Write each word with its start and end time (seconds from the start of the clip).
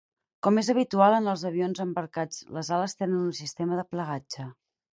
Com 0.45 0.55
és 0.61 0.69
habitual 0.73 1.17
en 1.17 1.27
els 1.33 1.43
avions 1.49 1.83
embarcats 1.85 2.41
les 2.57 2.73
ales 2.79 2.99
tenen 3.03 3.23
un 3.29 3.39
sistema 3.43 3.81
de 3.83 3.87
plegatge. 3.95 4.51